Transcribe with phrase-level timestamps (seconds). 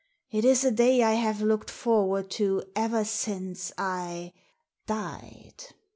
[0.31, 4.33] It is a day I have looked forward to ever since I—
[4.87, 5.63] died.